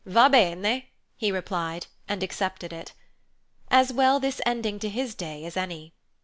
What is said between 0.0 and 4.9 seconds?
"Va bene," he replied, and accepted it. As well this ending to